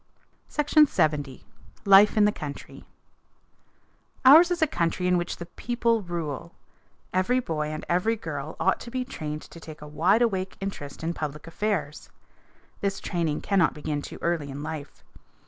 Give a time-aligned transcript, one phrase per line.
[0.47, 1.41] SECTION LXX.
[1.85, 2.85] LIFE IN THE COUNTRY As
[4.35, 6.55] ours is a country in which the people rule,
[7.13, 11.03] every boy and every girl ought to be trained to take a wide awake interest
[11.03, 12.09] in public affairs.
[12.79, 15.03] This training cannot begin too early in life.